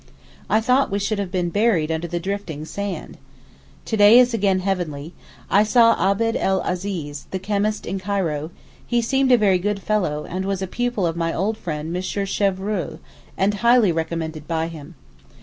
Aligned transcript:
I 0.49 0.61
thought 0.61 0.89
we 0.89 0.97
should 0.97 1.19
have 1.19 1.31
been 1.31 1.51
buried 1.51 1.91
under 1.91 2.07
the 2.07 2.19
drifting 2.19 2.65
sand. 2.65 3.19
To 3.85 3.95
day 3.95 4.17
is 4.17 4.33
again 4.33 4.61
heavenly. 4.61 5.13
I 5.47 5.63
saw 5.63 5.93
Abd 5.93 6.35
el 6.37 6.59
Azeez, 6.63 7.25
the 7.29 7.37
chemist 7.37 7.85
in 7.85 7.99
Cairo; 7.99 8.49
he 8.87 8.99
seemed 8.99 9.31
a 9.31 9.37
very 9.37 9.59
good 9.59 9.79
fellow, 9.79 10.25
and 10.27 10.45
was 10.45 10.63
a 10.63 10.65
pupil 10.65 11.05
of 11.05 11.15
my 11.15 11.31
old 11.31 11.55
friend 11.55 11.95
M. 11.95 12.01
Chrevreul, 12.01 12.97
and 13.37 13.53
highly 13.53 13.91
recommended 13.91 14.47
by 14.47 14.69
him. 14.69 14.95